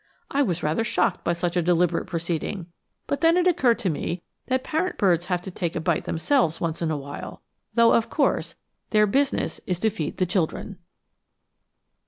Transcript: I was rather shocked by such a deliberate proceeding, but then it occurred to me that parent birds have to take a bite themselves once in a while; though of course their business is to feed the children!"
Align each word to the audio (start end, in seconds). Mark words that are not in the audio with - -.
I 0.31 0.41
was 0.41 0.63
rather 0.63 0.83
shocked 0.83 1.23
by 1.23 1.33
such 1.33 1.55
a 1.55 1.61
deliberate 1.61 2.07
proceeding, 2.07 2.65
but 3.05 3.21
then 3.21 3.37
it 3.37 3.45
occurred 3.45 3.77
to 3.81 3.89
me 3.91 4.23
that 4.47 4.63
parent 4.63 4.97
birds 4.97 5.25
have 5.27 5.43
to 5.43 5.51
take 5.51 5.75
a 5.75 5.79
bite 5.79 6.05
themselves 6.05 6.59
once 6.59 6.81
in 6.81 6.89
a 6.89 6.97
while; 6.97 7.43
though 7.75 7.93
of 7.93 8.09
course 8.09 8.55
their 8.89 9.05
business 9.05 9.61
is 9.67 9.79
to 9.81 9.91
feed 9.91 10.17
the 10.17 10.25
children!" 10.25 10.79